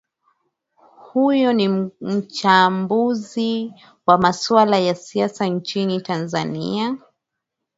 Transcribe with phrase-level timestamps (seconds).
[1.13, 3.73] huyo ni mchambuzi
[4.07, 6.97] wa masuala ya siasa nchini tanzania